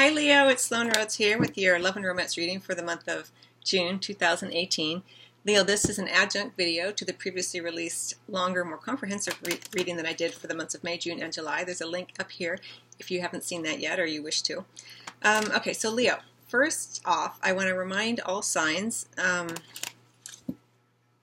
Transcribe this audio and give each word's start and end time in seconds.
Hi 0.00 0.08
Leo, 0.08 0.48
it's 0.48 0.64
Sloan 0.64 0.88
Rhodes 0.88 1.16
here 1.16 1.38
with 1.38 1.58
your 1.58 1.78
Love 1.78 1.94
and 1.94 2.06
Romance 2.06 2.38
reading 2.38 2.58
for 2.58 2.74
the 2.74 2.82
month 2.82 3.06
of 3.06 3.30
June 3.62 3.98
2018. 3.98 5.02
Leo, 5.44 5.62
this 5.62 5.90
is 5.90 5.98
an 5.98 6.08
adjunct 6.08 6.56
video 6.56 6.90
to 6.90 7.04
the 7.04 7.12
previously 7.12 7.60
released 7.60 8.14
longer, 8.26 8.64
more 8.64 8.78
comprehensive 8.78 9.38
re 9.44 9.60
reading 9.74 9.98
that 9.98 10.06
I 10.06 10.14
did 10.14 10.32
for 10.32 10.46
the 10.46 10.54
months 10.54 10.74
of 10.74 10.82
May, 10.82 10.96
June, 10.96 11.22
and 11.22 11.30
July. 11.30 11.64
There's 11.64 11.82
a 11.82 11.86
link 11.86 12.14
up 12.18 12.30
here 12.30 12.58
if 12.98 13.10
you 13.10 13.20
haven't 13.20 13.44
seen 13.44 13.62
that 13.64 13.78
yet 13.78 14.00
or 14.00 14.06
you 14.06 14.22
wish 14.22 14.40
to. 14.44 14.64
Um, 15.22 15.52
okay, 15.54 15.74
so 15.74 15.90
Leo, 15.90 16.20
first 16.48 17.02
off, 17.04 17.38
I 17.42 17.52
want 17.52 17.68
to 17.68 17.74
remind 17.74 18.20
all 18.20 18.40
signs 18.40 19.06
um, 19.18 19.48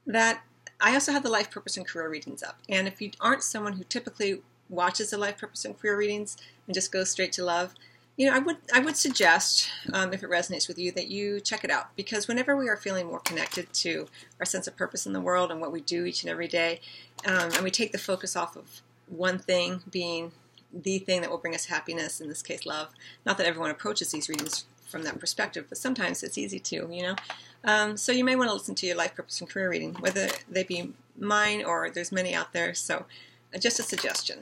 that 0.06 0.44
I 0.80 0.94
also 0.94 1.14
have 1.14 1.24
the 1.24 1.32
life 1.32 1.50
purpose 1.50 1.78
and 1.78 1.88
career 1.88 2.10
readings 2.10 2.44
up. 2.44 2.60
And 2.70 2.88
if 2.88 3.02
you 3.02 3.10
aren't 3.20 3.42
someone 3.42 3.74
who 3.74 3.84
typically 3.86 4.44
watches 4.70 5.10
the 5.10 5.18
life 5.18 5.40
purpose 5.40 5.66
and 5.66 5.76
career 5.76 5.98
readings 5.98 6.38
and 6.68 6.76
just 6.76 6.92
goes 6.92 7.10
straight 7.10 7.32
to 7.32 7.44
love, 7.44 7.74
you 8.18 8.28
know, 8.28 8.36
I 8.36 8.40
would 8.40 8.58
I 8.74 8.80
would 8.80 8.98
suggest, 8.98 9.70
um, 9.94 10.12
if 10.12 10.24
it 10.24 10.30
resonates 10.30 10.68
with 10.68 10.80
you, 10.80 10.92
that 10.94 11.08
you 11.08 11.40
check 11.40 11.64
it 11.64 11.70
out 11.70 11.96
because 11.96 12.28
whenever 12.28 12.58
we 12.58 12.68
are 12.68 12.76
feeling 12.76 13.06
more 13.06 13.20
connected 13.20 13.72
to 13.74 14.08
our 14.40 14.46
sense 14.46 14.68
of 14.68 14.76
purpose 14.76 15.06
in 15.06 15.14
the 15.14 15.22
world 15.22 15.52
and 15.52 15.62
what 15.62 15.72
we 15.72 15.82
do 15.82 16.04
each 16.04 16.24
and 16.24 16.32
every 16.32 16.48
day, 16.48 16.82
um, 17.28 17.52
and 17.54 17.64
we 17.64 17.70
take 17.70 17.92
the 17.92 18.00
focus 18.00 18.36
off 18.36 18.56
of 18.56 18.82
one 19.08 19.38
thing 19.38 19.84
being 19.92 20.32
the 20.74 20.98
thing 20.98 21.22
that 21.22 21.30
will 21.30 21.38
bring 21.38 21.56
us 21.56 21.66
happiness, 21.66 22.20
in 22.20 22.28
this 22.28 22.42
case, 22.42 22.66
love. 22.66 22.90
Not 23.26 23.38
that 23.38 23.48
everyone 23.48 23.70
approaches 23.70 24.12
these 24.12 24.30
readings 24.30 24.66
from 24.88 25.04
that 25.04 25.20
perspective, 25.20 25.66
but 25.70 25.78
sometimes 25.78 26.24
it's 26.24 26.38
easy 26.38 26.60
to, 26.60 26.90
you 26.92 27.04
know. 27.04 27.16
Um, 27.64 27.98
so 27.98 28.12
you 28.12 28.24
may 28.24 28.36
want 28.36 28.50
to 28.50 28.54
listen 28.54 28.76
to 28.76 28.86
your 28.88 28.96
life 28.96 29.16
purpose 29.16 29.40
and 29.42 29.50
career 29.50 29.70
reading, 29.70 29.94
whether 30.00 30.28
they 30.50 30.64
be 30.64 30.94
mine 31.18 31.64
or 31.64 31.90
there's 31.90 32.12
many 32.12 32.34
out 32.34 32.54
there. 32.54 32.74
So 32.74 33.06
uh, 33.54 33.60
just 33.60 33.80
a 33.80 33.84
suggestion. 33.84 34.40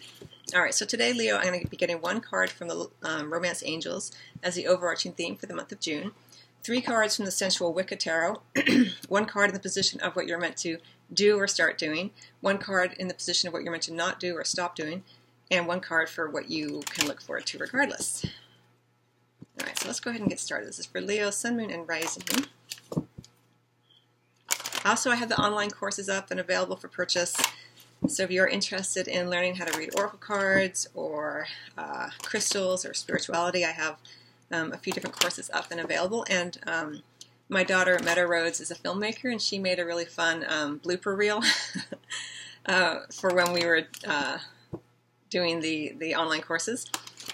All 0.53 0.61
right, 0.61 0.75
so 0.75 0.85
today, 0.85 1.11
Leo, 1.11 1.37
I'm 1.37 1.47
going 1.47 1.63
to 1.63 1.67
be 1.67 1.75
getting 1.75 2.01
one 2.01 2.21
card 2.21 2.51
from 2.51 2.67
the 2.67 2.87
um, 3.01 3.33
Romance 3.33 3.63
Angels 3.65 4.11
as 4.43 4.53
the 4.53 4.67
overarching 4.67 5.13
theme 5.13 5.35
for 5.35 5.47
the 5.47 5.55
month 5.55 5.71
of 5.71 5.79
June, 5.79 6.11
three 6.61 6.81
cards 6.81 7.15
from 7.15 7.25
the 7.25 7.31
Sensual 7.31 7.73
Wicca 7.73 7.95
Tarot, 7.95 8.41
one 9.09 9.25
card 9.25 9.49
in 9.49 9.55
the 9.55 9.59
position 9.59 9.99
of 10.01 10.15
what 10.15 10.27
you're 10.27 10.39
meant 10.39 10.55
to 10.57 10.77
do 11.11 11.39
or 11.39 11.47
start 11.47 11.79
doing, 11.79 12.11
one 12.41 12.59
card 12.59 12.93
in 12.99 13.07
the 13.07 13.15
position 13.15 13.47
of 13.47 13.53
what 13.53 13.63
you're 13.63 13.71
meant 13.71 13.83
to 13.83 13.93
not 13.93 14.19
do 14.19 14.37
or 14.37 14.43
stop 14.43 14.75
doing, 14.75 15.03
and 15.49 15.65
one 15.65 15.79
card 15.79 16.09
for 16.09 16.29
what 16.29 16.51
you 16.51 16.83
can 16.91 17.07
look 17.07 17.21
forward 17.21 17.47
to 17.47 17.57
regardless. 17.57 18.23
All 19.59 19.65
right, 19.65 19.79
so 19.79 19.87
let's 19.87 19.99
go 19.99 20.11
ahead 20.11 20.21
and 20.21 20.29
get 20.29 20.39
started. 20.39 20.69
This 20.69 20.77
is 20.77 20.85
for 20.85 21.01
Leo, 21.01 21.31
Sun, 21.31 21.57
Moon, 21.57 21.71
and 21.71 21.87
Rising. 21.87 22.23
Also, 24.85 25.09
I 25.09 25.15
have 25.15 25.29
the 25.29 25.41
online 25.41 25.71
courses 25.71 26.07
up 26.07 26.29
and 26.29 26.39
available 26.39 26.75
for 26.75 26.87
purchase. 26.87 27.35
So 28.07 28.23
if 28.23 28.31
you're 28.31 28.47
interested 28.47 29.07
in 29.07 29.29
learning 29.29 29.55
how 29.55 29.65
to 29.65 29.77
read 29.77 29.97
oracle 29.97 30.19
cards 30.19 30.87
or 30.93 31.47
uh, 31.77 32.09
crystals 32.21 32.85
or 32.85 32.93
spirituality, 32.93 33.65
I 33.65 33.71
have 33.71 33.97
um, 34.51 34.73
a 34.73 34.77
few 34.77 34.93
different 34.93 35.19
courses 35.19 35.49
up 35.51 35.71
and 35.71 35.79
available. 35.79 36.25
And 36.29 36.57
um, 36.67 37.03
my 37.49 37.63
daughter, 37.63 37.97
Meta 38.03 38.27
Rhodes, 38.27 38.59
is 38.59 38.69
a 38.69 38.75
filmmaker, 38.75 39.31
and 39.31 39.41
she 39.41 39.57
made 39.57 39.79
a 39.79 39.85
really 39.85 40.05
fun 40.05 40.45
um, 40.47 40.79
blooper 40.79 41.17
reel 41.17 41.41
uh, 42.67 42.99
for 43.11 43.33
when 43.33 43.53
we 43.53 43.65
were 43.65 43.83
uh, 44.07 44.37
doing 45.29 45.61
the, 45.61 45.95
the 45.97 46.15
online 46.15 46.41
courses. 46.41 46.85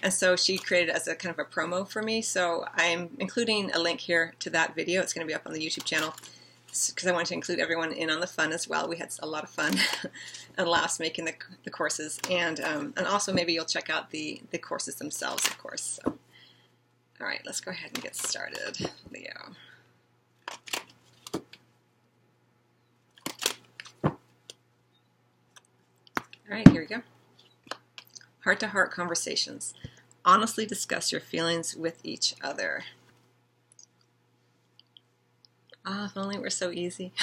And 0.02 0.14
so 0.14 0.36
she 0.38 0.58
created 0.58 0.90
as 0.90 1.08
a 1.08 1.16
kind 1.16 1.38
of 1.38 1.40
a 1.40 1.50
promo 1.50 1.88
for 1.88 2.02
me. 2.02 2.22
So 2.22 2.66
I'm 2.76 3.10
including 3.20 3.72
a 3.72 3.80
link 3.80 4.00
here 4.00 4.34
to 4.40 4.50
that 4.52 4.74
video. 4.74 5.02
It's 5.02 5.14
going 5.14 5.28
to 5.28 5.30
be 5.30 5.36
up 5.36 5.46
on 5.46 5.54
the 5.54 5.60
YouTube 5.60 5.84
channel 5.84 6.14
because 6.72 7.08
I 7.08 7.12
wanted 7.12 7.28
to 7.28 7.34
include 7.34 7.60
everyone 7.60 7.92
in 7.92 8.10
on 8.10 8.20
the 8.22 8.28
fun 8.28 8.52
as 8.54 8.68
well. 8.68 8.88
We 8.88 8.98
had 8.98 9.14
a 9.20 9.28
lot 9.28 9.44
of 9.44 9.50
fun 9.50 9.74
and 10.58 10.68
laughs 10.68 11.00
making 11.00 11.26
the, 11.26 11.34
the 11.64 11.70
courses, 11.70 12.20
and 12.30 12.60
um, 12.62 12.94
and 12.98 13.06
also 13.08 13.34
maybe 13.34 13.54
you'll 13.54 13.66
check 13.66 13.90
out 13.90 14.12
the 14.12 14.42
the 14.52 14.58
courses 14.58 14.96
themselves, 14.96 15.46
of 15.48 15.58
course. 15.58 16.00
So, 16.04 16.18
all 17.20 17.28
right, 17.28 17.42
let's 17.46 17.60
go 17.60 17.72
ahead 17.72 17.92
and 17.94 18.04
get 18.04 18.16
started, 18.16 18.90
Leo. 19.12 19.56
All 26.52 26.58
right, 26.58 26.68
here 26.68 26.82
we 26.82 26.88
go. 26.88 27.02
Heart 28.44 28.60
to 28.62 28.68
heart 28.70 28.92
conversations. 28.92 29.74
Honestly 30.26 30.66
discuss 30.66 31.12
your 31.12 31.22
feelings 31.22 31.76
with 31.76 32.00
each 32.04 32.36
other. 32.42 32.84
Ah, 35.86 36.06
if 36.06 36.18
only 36.18 36.36
it 36.36 36.42
were 36.42 36.50
so 36.50 36.72
easy. 36.72 37.12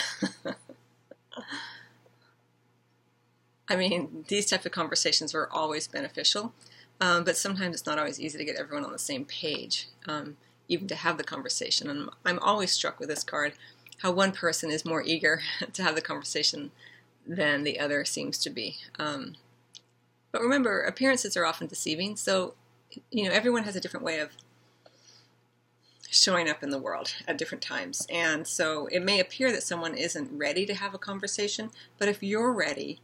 I 3.69 3.77
mean, 3.77 4.25
these 4.29 4.47
type 4.47 4.65
of 4.65 4.73
conversations 4.73 5.35
are 5.35 5.49
always 5.51 5.87
beneficial, 5.87 6.53
um, 7.01 7.25
but 7.25 7.37
sometimes 7.37 7.77
it's 7.77 7.87
not 7.87 7.99
always 7.99 8.21
easy 8.21 8.39
to 8.39 8.45
get 8.45 8.57
everyone 8.57 8.85
on 8.85 8.93
the 8.93 8.99
same 8.99 9.25
page, 9.25 9.89
um, 10.07 10.37
even 10.69 10.89
to 10.89 10.95
have 10.95 11.19
the 11.19 11.25
conversation. 11.25 11.91
And 11.91 12.09
I'm 12.25 12.39
always 12.39 12.73
struck 12.73 12.99
with 12.99 13.09
this 13.09 13.23
card, 13.23 13.53
how 13.99 14.13
one 14.13 14.33
person 14.33 14.71
is 14.71 14.85
more 14.85 15.03
eager 15.03 15.43
to 15.73 15.83
have 15.83 15.95
the 15.95 16.01
conversation 16.01 16.71
than 17.27 17.63
the 17.63 17.79
other 17.79 18.05
seems 18.05 18.39
to 18.39 18.51
be. 18.51 18.79
Um, 18.99 19.37
but 20.33 20.43
remember, 20.43 20.83
appearances 20.83 21.37
are 21.37 21.47
often 21.47 21.67
deceiving, 21.67 22.17
so 22.17 22.55
you 23.11 23.25
know 23.25 23.31
everyone 23.31 23.65
has 23.65 23.77
a 23.77 23.81
different 23.81 24.05
way 24.05 24.19
of 24.19 24.31
showing 26.11 26.49
up 26.49 26.63
in 26.63 26.71
the 26.71 26.79
world 26.79 27.15
at 27.27 27.39
different 27.39 27.63
times. 27.63 28.07
And 28.11 28.47
so 28.47 28.87
it 28.87 29.03
may 29.03 29.21
appear 29.21 29.53
that 29.53 29.63
someone 29.63 29.95
isn't 29.95 30.37
ready 30.37 30.65
to 30.67 30.75
have 30.75 30.95
a 30.95 30.99
conversation, 30.99 31.71
but 31.99 32.09
if 32.09 32.23
you're 32.23 32.53
ready, 32.53 33.01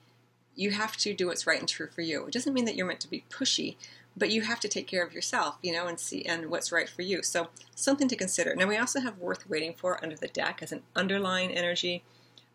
you 0.54 0.70
have 0.70 0.96
to 0.98 1.12
do 1.12 1.26
what's 1.26 1.46
right 1.46 1.58
and 1.58 1.68
true 1.68 1.88
for 1.88 2.00
you. 2.00 2.26
It 2.26 2.32
doesn't 2.32 2.54
mean 2.54 2.64
that 2.64 2.76
you're 2.76 2.86
meant 2.86 3.00
to 3.00 3.10
be 3.10 3.24
pushy, 3.28 3.76
but 4.16 4.30
you 4.30 4.42
have 4.42 4.60
to 4.60 4.68
take 4.68 4.86
care 4.86 5.04
of 5.04 5.12
yourself, 5.12 5.56
you 5.62 5.72
know, 5.72 5.86
and 5.86 5.98
see 5.98 6.22
and 6.22 6.50
what's 6.50 6.72
right 6.72 6.88
for 6.88 7.02
you. 7.02 7.22
So 7.22 7.48
something 7.74 8.08
to 8.08 8.16
consider. 8.16 8.54
Now 8.54 8.68
we 8.68 8.76
also 8.76 9.00
have 9.00 9.18
worth 9.18 9.48
waiting 9.48 9.74
for 9.74 10.02
under 10.02 10.16
the 10.16 10.28
deck 10.28 10.60
as 10.62 10.72
an 10.72 10.82
underlying 10.94 11.50
energy. 11.50 12.04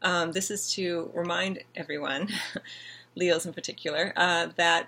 Um, 0.01 0.31
this 0.31 0.49
is 0.49 0.71
to 0.73 1.11
remind 1.13 1.59
everyone, 1.75 2.29
Leos 3.15 3.45
in 3.45 3.53
particular, 3.53 4.13
uh, 4.15 4.47
that 4.55 4.87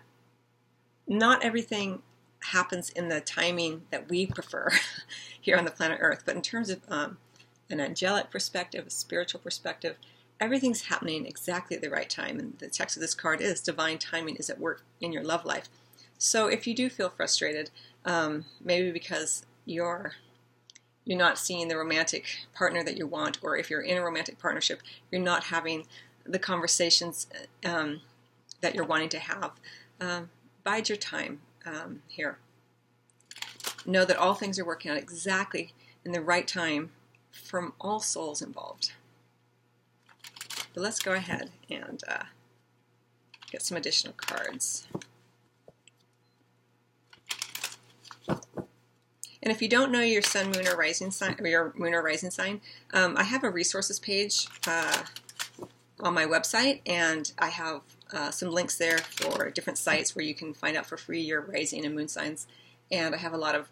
not 1.07 1.43
everything 1.43 2.01
happens 2.45 2.89
in 2.89 3.09
the 3.09 3.21
timing 3.21 3.83
that 3.91 4.09
we 4.09 4.25
prefer 4.25 4.69
here 5.41 5.57
on 5.57 5.65
the 5.65 5.71
planet 5.71 5.97
Earth. 6.01 6.23
But 6.25 6.35
in 6.35 6.41
terms 6.41 6.69
of 6.69 6.81
um, 6.87 7.17
an 7.69 7.81
angelic 7.81 8.29
perspective, 8.29 8.87
a 8.87 8.91
spiritual 8.91 9.41
perspective, 9.41 9.97
everything's 10.39 10.83
happening 10.83 11.25
exactly 11.25 11.75
at 11.75 11.81
the 11.81 11.89
right 11.89 12.09
time. 12.09 12.39
And 12.39 12.57
the 12.59 12.67
text 12.67 12.95
of 12.95 13.01
this 13.01 13.13
card 13.13 13.41
is 13.41 13.61
divine 13.61 13.97
timing 13.97 14.37
is 14.37 14.49
at 14.49 14.59
work 14.59 14.83
in 14.99 15.11
your 15.11 15.23
love 15.23 15.45
life. 15.45 15.67
So 16.17 16.47
if 16.47 16.67
you 16.67 16.75
do 16.75 16.89
feel 16.89 17.09
frustrated, 17.09 17.71
um, 18.05 18.45
maybe 18.63 18.91
because 18.91 19.45
you're 19.65 20.13
you're 21.03 21.17
not 21.17 21.39
seeing 21.39 21.67
the 21.67 21.77
romantic 21.77 22.25
partner 22.53 22.83
that 22.83 22.95
you 22.95 23.07
want, 23.07 23.39
or 23.41 23.57
if 23.57 23.71
you're 23.71 23.81
in 23.81 23.97
a 23.97 24.03
romantic 24.03 24.37
partnership, 24.37 24.81
you're 25.09 25.19
not 25.19 25.45
having 25.45 25.87
the 26.25 26.37
conversations 26.37 27.25
um, 27.65 28.01
that 28.61 28.75
you're 28.75 28.85
wanting 28.85 29.09
to 29.09 29.19
have. 29.19 29.51
Um, 29.99 30.29
bide 30.63 30.89
your 30.89 30.97
time 30.97 31.41
um, 31.65 32.03
here. 32.07 32.37
Know 33.85 34.05
that 34.05 34.17
all 34.17 34.35
things 34.35 34.59
are 34.59 34.65
working 34.65 34.91
out 34.91 34.97
exactly 34.97 35.73
in 36.05 36.11
the 36.11 36.21
right 36.21 36.47
time 36.47 36.91
from 37.31 37.73
all 37.79 37.99
souls 37.99 38.41
involved. 38.41 38.91
But 40.73 40.81
let's 40.81 40.99
go 40.99 41.13
ahead 41.13 41.49
and 41.69 42.01
uh, 42.07 42.23
get 43.51 43.61
some 43.61 43.77
additional 43.77 44.13
cards. 44.15 44.87
And 49.43 49.51
if 49.51 49.61
you 49.61 49.67
don't 49.67 49.91
know 49.91 50.01
your 50.01 50.21
sun, 50.21 50.51
moon, 50.51 50.67
or 50.67 50.77
rising 50.77 51.09
sign, 51.09 51.35
or 51.39 51.47
your 51.47 51.73
moon 51.75 51.93
or 51.93 52.03
rising 52.03 52.29
sign, 52.29 52.61
um, 52.93 53.17
I 53.17 53.23
have 53.23 53.43
a 53.43 53.49
resources 53.49 53.99
page 53.99 54.47
uh, 54.67 55.03
on 55.99 56.13
my 56.13 56.25
website, 56.25 56.81
and 56.85 57.31
I 57.39 57.47
have 57.47 57.81
uh, 58.13 58.29
some 58.29 58.51
links 58.51 58.77
there 58.77 58.99
for 58.99 59.49
different 59.49 59.79
sites 59.79 60.15
where 60.15 60.23
you 60.23 60.35
can 60.35 60.53
find 60.53 60.77
out 60.77 60.85
for 60.85 60.95
free 60.95 61.21
your 61.21 61.41
rising 61.41 61.85
and 61.85 61.95
moon 61.95 62.07
signs. 62.07 62.45
And 62.91 63.15
I 63.15 63.17
have 63.17 63.33
a 63.33 63.37
lot 63.37 63.55
of 63.55 63.69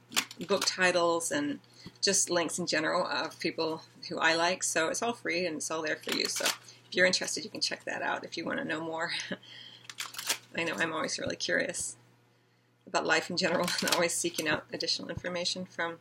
book 0.48 0.64
titles 0.66 1.32
and 1.32 1.60
just 2.02 2.30
links 2.30 2.58
in 2.58 2.68
general 2.68 3.06
of 3.06 3.38
people 3.40 3.82
who 4.08 4.18
I 4.18 4.36
like. 4.36 4.64
So 4.64 4.88
it's 4.88 5.02
all 5.02 5.14
free 5.14 5.46
and 5.46 5.58
it's 5.58 5.70
all 5.70 5.82
there 5.82 5.98
for 5.98 6.16
you. 6.16 6.26
So 6.26 6.46
if 6.46 6.90
you're 6.92 7.06
interested, 7.06 7.44
you 7.44 7.50
can 7.50 7.62
check 7.62 7.84
that 7.86 8.02
out 8.02 8.24
if 8.24 8.38
you 8.38 8.46
want 8.46 8.60
to 8.60 8.66
know 8.66 8.82
more. 8.82 9.12
I 10.58 10.64
know 10.64 10.74
I'm 10.78 10.94
always 10.94 11.20
really 11.20 11.36
curious 11.36 11.98
about 12.88 13.06
life 13.06 13.30
in 13.30 13.38
general 13.38 13.68
and 13.82 13.94
always 13.94 14.14
seeking 14.14 14.48
out 14.48 14.66
additional 14.72 15.10
information 15.10 15.66
from 15.66 15.98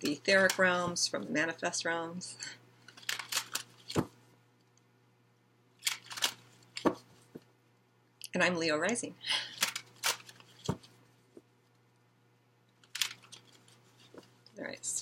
the 0.00 0.12
etheric 0.12 0.58
realms, 0.58 1.06
from 1.06 1.24
the 1.24 1.30
manifest 1.30 1.84
realms. 1.84 2.36
and 8.34 8.42
I'm 8.42 8.56
Leo 8.56 8.76
Rising. 8.76 9.14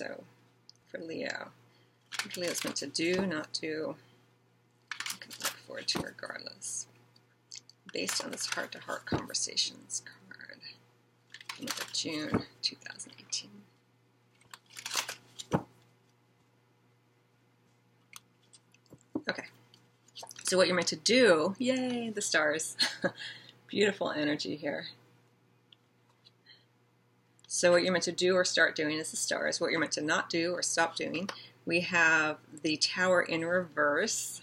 So 0.03 0.23
for 0.87 0.97
Leo, 0.99 1.49
Leo's 2.35 2.63
meant 2.63 2.75
to 2.77 2.87
do, 2.87 3.25
not 3.25 3.53
do. 3.53 3.95
You 5.11 5.17
can 5.19 5.31
look 5.39 5.53
forward 5.65 5.87
to 5.89 5.99
regardless. 5.99 6.87
Based 7.93 8.23
on 8.23 8.31
this 8.31 8.47
heart-to-heart 8.47 9.05
conversations 9.05 10.01
card, 10.29 10.59
of 11.61 11.93
June 11.93 12.43
2018. 12.61 13.49
Okay, 19.29 19.43
so 20.43 20.57
what 20.57 20.67
you're 20.67 20.75
meant 20.75 20.87
to 20.87 20.97
do, 20.97 21.55
yay, 21.59 22.09
the 22.09 22.21
stars. 22.21 22.75
Beautiful 23.67 24.11
energy 24.11 24.57
here. 24.57 24.87
So, 27.55 27.71
what 27.71 27.83
you're 27.83 27.91
meant 27.91 28.05
to 28.05 28.11
do 28.11 28.35
or 28.35 28.43
start 28.43 28.75
doing 28.75 28.97
is 28.97 29.11
the 29.11 29.17
stars. 29.17 29.61
What 29.61 29.69
you're 29.69 29.79
meant 29.79 29.91
to 29.91 30.01
not 30.01 30.27
do 30.27 30.53
or 30.53 30.63
stop 30.63 30.95
doing, 30.95 31.29
we 31.67 31.81
have 31.81 32.37
the 32.63 32.77
Tower 32.77 33.21
in 33.21 33.45
reverse, 33.45 34.41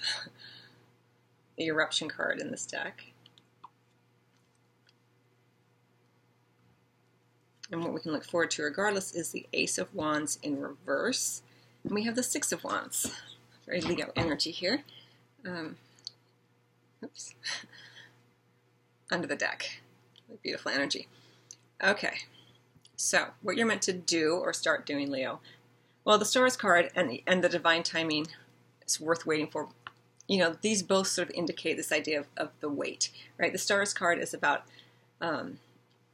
the 1.59 1.67
eruption 1.67 2.09
card 2.09 2.39
in 2.39 2.53
this 2.53 2.65
deck. 2.65 3.07
And 7.73 7.83
what 7.83 7.93
we 7.93 8.01
can 8.01 8.13
look 8.13 8.25
forward 8.25 8.53
to 8.53 8.63
regardless 8.63 9.13
is 9.13 9.33
the 9.33 9.45
Ace 9.53 9.77
of 9.77 9.93
Wands 9.93 10.39
in 10.41 10.61
reverse. 10.61 11.43
And 11.83 11.93
we 11.93 12.05
have 12.05 12.15
the 12.15 12.23
Six 12.23 12.53
of 12.53 12.63
Wands. 12.63 13.13
Very 13.67 13.81
Leo 13.81 14.13
energy 14.15 14.53
here. 14.53 14.85
Um, 15.45 15.79
oops. 17.03 17.35
Under 19.11 19.27
the 19.27 19.35
deck. 19.35 19.81
Beautiful 20.45 20.71
energy. 20.71 21.09
Okay. 21.83 22.15
So, 23.03 23.29
what 23.41 23.57
you're 23.57 23.67
meant 23.67 23.81
to 23.83 23.95
do 23.95 24.35
or 24.35 24.53
start 24.53 24.85
doing, 24.85 25.11
Leo. 25.11 25.41
Well, 26.05 26.19
the 26.19 26.27
Stars 26.27 26.55
card 26.55 26.91
and, 26.95 27.19
and 27.27 27.43
the 27.43 27.49
Divine 27.49 27.83
Timing 27.83 28.27
is 28.87 29.01
worth 29.01 29.25
waiting 29.25 29.47
for. 29.47 29.71
You 30.29 30.39
know, 30.39 30.57
these 30.61 30.83
both 30.83 31.07
sort 31.07 31.31
of 31.31 31.35
indicate 31.35 31.79
this 31.79 31.93
idea 31.93 32.21
of, 32.21 32.27
of 32.37 32.51
the 32.61 32.69
wait, 32.69 33.11
right? 33.39 33.53
The 33.53 33.59
Stars 33.59 33.95
card 33.95 34.19
is 34.19 34.35
about 34.35 34.65
um, 35.19 35.61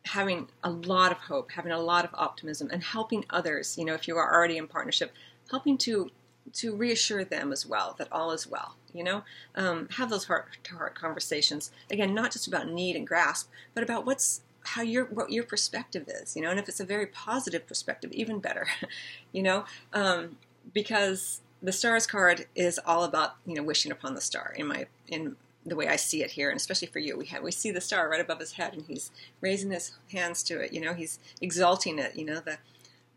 having 0.05 0.47
a 0.63 0.71
lot 0.71 1.11
of 1.11 1.19
hope, 1.19 1.51
having 1.51 1.73
a 1.73 1.81
lot 1.81 2.05
of 2.05 2.13
optimism, 2.15 2.71
and 2.73 2.85
helping 2.85 3.25
others. 3.31 3.77
You 3.77 3.85
know, 3.85 3.95
if 3.95 4.07
you 4.07 4.17
are 4.17 4.33
already 4.33 4.57
in 4.57 4.69
partnership, 4.69 5.13
helping 5.51 5.77
to 5.79 6.13
to 6.53 6.77
reassure 6.77 7.25
them 7.25 7.53
as 7.53 7.67
well 7.67 7.97
that 7.99 8.13
all 8.13 8.31
is 8.31 8.47
well. 8.47 8.77
You 8.95 9.03
know, 9.03 9.25
um, 9.57 9.89
have 9.97 10.09
those 10.09 10.27
heart 10.27 10.57
to 10.63 10.77
heart 10.77 10.95
conversations. 10.95 11.73
Again, 11.91 12.15
not 12.15 12.31
just 12.31 12.47
about 12.47 12.71
need 12.71 12.95
and 12.95 13.05
grasp, 13.05 13.51
but 13.75 13.83
about 13.83 14.07
what's 14.07 14.43
how 14.67 14.83
your 14.83 15.07
what 15.07 15.31
your 15.31 15.45
perspective 15.45 16.09
is. 16.09 16.37
You 16.37 16.43
know, 16.43 16.51
and 16.51 16.59
if 16.59 16.69
it's 16.69 16.81
a 16.81 16.85
very 16.85 17.07
positive 17.07 17.67
perspective, 17.67 18.13
even 18.13 18.39
better. 18.41 18.67
you 19.33 19.43
know, 19.43 19.65
um, 19.93 20.37
because 20.73 21.41
the 21.63 21.73
stars 21.73 22.07
card 22.07 22.47
is 22.55 22.79
all 22.85 23.05
about 23.05 23.37
you 23.47 23.55
know 23.55 23.63
wishing 23.63 23.93
upon 23.93 24.15
the 24.15 24.21
star 24.21 24.55
in 24.57 24.67
my 24.67 24.87
in 25.09 25.37
the 25.65 25.77
way 25.77 25.89
I 25.89 25.97
see 25.97 26.23
it 26.23 26.31
here, 26.31 26.49
and 26.49 26.57
especially 26.57 26.87
for 26.87 27.01
you, 27.01 27.17
we 27.17 27.27
have 27.27 27.43
we 27.43 27.51
see 27.51 27.71
the 27.71 27.81
star 27.81 28.09
right 28.09 28.21
above 28.21 28.41
his 28.41 28.53
head, 28.53 28.75
and 28.75 28.85
he's 28.87 29.11
raising 29.41 29.71
his 29.73 29.93
hands 30.13 30.43
to 30.45 30.61
it. 30.61 30.73
You 30.73 30.81
know, 30.81 30.95
he's 30.95 31.19
exalting 31.41 31.99
it. 31.99 32.15
You 32.17 32.25
know, 32.25 32.41
the 32.41 32.59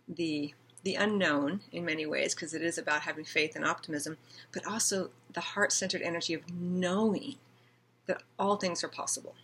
the 0.08 0.54
the 0.84 0.96
unknown 0.96 1.62
in 1.72 1.86
many 1.86 2.06
ways 2.06 2.34
because 2.34 2.54
it 2.54 2.62
is 2.62 2.78
about 2.78 3.02
having 3.02 3.26
faith 3.26 3.56
and 3.56 3.66
optimism, 3.66 4.18
but 4.52 4.66
also 4.66 5.10
the 5.34 5.42
heart-centered 5.42 6.02
energy 6.02 6.34
of 6.34 6.42
knowing 6.52 7.36
that 8.08 8.24
all 8.40 8.56
things 8.56 8.84
are 8.84 8.88
possible, 8.88 9.36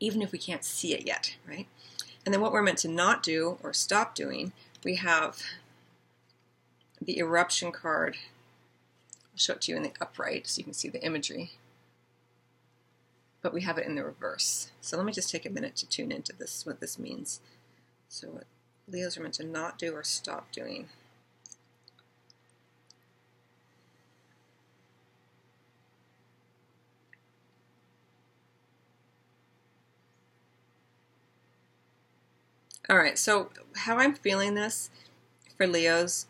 even 0.00 0.22
if 0.22 0.32
we 0.32 0.38
can't 0.38 0.64
see 0.64 0.94
it 0.94 1.06
yet, 1.06 1.36
right? 1.48 1.66
And 2.24 2.32
then 2.32 2.40
what 2.40 2.52
we're 2.52 2.62
meant 2.62 2.78
to 2.78 2.88
not 2.88 3.22
do 3.22 3.58
or 3.62 3.72
stop 3.72 4.14
doing, 4.14 4.52
we 4.82 4.96
have 4.96 5.42
the 7.00 7.18
eruption 7.18 7.72
card. 7.72 8.16
I'll 9.32 9.38
show 9.38 9.54
it 9.54 9.62
to 9.62 9.72
you 9.72 9.76
in 9.76 9.82
the 9.82 9.92
upright 10.00 10.46
so 10.46 10.58
you 10.58 10.64
can 10.64 10.74
see 10.74 10.88
the 10.88 11.04
imagery 11.04 11.52
but 13.44 13.52
we 13.52 13.60
have 13.60 13.76
it 13.76 13.86
in 13.86 13.94
the 13.94 14.02
reverse. 14.02 14.70
So 14.80 14.96
let 14.96 15.04
me 15.04 15.12
just 15.12 15.30
take 15.30 15.44
a 15.44 15.50
minute 15.50 15.76
to 15.76 15.86
tune 15.86 16.10
into 16.10 16.32
this, 16.34 16.64
what 16.64 16.80
this 16.80 16.98
means. 16.98 17.40
So 18.08 18.28
what 18.28 18.44
Leos 18.88 19.18
are 19.18 19.22
meant 19.22 19.34
to 19.34 19.44
not 19.44 19.76
do 19.76 19.92
or 19.92 20.02
stop 20.02 20.50
doing. 20.50 20.88
All 32.88 32.98
right, 32.98 33.18
so 33.18 33.50
how 33.76 33.96
I'm 33.96 34.14
feeling 34.14 34.54
this 34.54 34.90
for 35.56 35.66
Leos, 35.66 36.26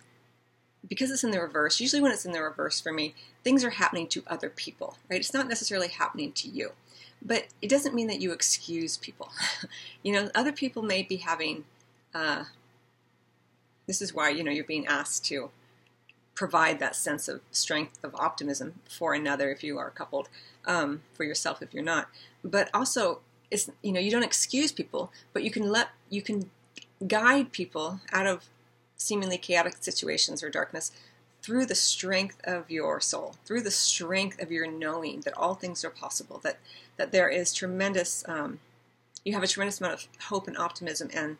because 0.89 1.11
it's 1.11 1.25
in 1.25 1.33
the 1.33 1.41
reverse, 1.41 1.81
usually 1.81 2.01
when 2.01 2.13
it's 2.13 2.25
in 2.25 2.33
the 2.33 2.43
reverse 2.43 2.81
for 2.81 2.93
me, 2.93 3.15
things 3.43 3.65
are 3.65 3.71
happening 3.71 4.07
to 4.09 4.23
other 4.29 4.49
people, 4.49 4.97
right? 5.11 5.19
It's 5.19 5.35
not 5.35 5.49
necessarily 5.49 5.89
happening 5.89 6.33
to 6.33 6.49
you. 6.49 6.73
But 7.25 7.47
it 7.63 7.71
doesn't 7.71 7.95
mean 7.95 8.07
that 8.09 8.21
you 8.21 8.33
excuse 8.33 8.99
people. 8.99 9.31
you 10.03 10.13
know, 10.13 10.31
other 10.35 10.53
people 10.53 10.83
may 10.83 11.03
be 11.03 11.17
having. 11.17 11.65
Uh, 12.15 12.45
this 13.87 14.03
is 14.03 14.15
why 14.15 14.29
you 14.29 14.45
know 14.45 14.53
you're 14.53 14.65
being 14.65 14.87
asked 14.87 15.25
to 15.27 15.51
provide 16.35 16.79
that 16.79 16.97
sense 16.97 17.29
of 17.29 17.41
strength 17.51 18.03
of 18.05 18.15
optimism 18.17 18.81
for 18.89 19.15
another 19.15 19.51
if 19.51 19.65
you 19.65 19.79
are 19.79 19.91
coupled, 19.91 20.29
um, 20.67 21.03
for 21.15 21.25
yourself 21.25 21.63
if 21.63 21.73
you're 21.73 21.83
not. 21.83 22.09
But 22.43 22.69
also, 22.75 23.21
it's 23.55 23.71
you 23.83 23.93
know 23.93 24.01
you 24.01 24.11
don't 24.11 24.25
excuse 24.25 24.73
people, 24.73 25.13
but 25.33 25.45
you 25.45 25.51
can 25.51 25.71
let 25.71 25.89
you 26.11 26.21
can 26.21 26.51
guide 27.07 27.53
people 27.53 28.01
out 28.13 28.27
of 28.27 28.45
seemingly 28.97 29.39
chaotic 29.39 29.77
situations 29.81 30.43
or 30.43 30.51
darkness 30.51 30.93
through 31.41 31.67
the 31.67 31.75
strength 31.75 32.41
of 32.45 32.71
your 32.71 33.01
soul, 33.01 33.37
through 33.45 33.61
the 33.61 33.71
strength 33.71 34.41
of 34.41 34.51
your 34.51 34.67
knowing 34.67 35.21
that 35.21 35.37
all 35.37 35.55
things 35.55 35.85
are 35.85 35.91
possible, 35.91 36.41
that 36.43 36.59
that 36.97 37.13
there 37.13 37.29
is 37.29 37.53
tremendous, 37.53 38.25
um, 38.29 38.59
you 39.25 39.33
have 39.35 39.43
a 39.43 39.47
tremendous 39.47 39.81
amount 39.81 39.95
of 39.95 40.09
hope 40.25 40.49
and 40.49 40.57
optimism 40.57 41.11
and 41.15 41.37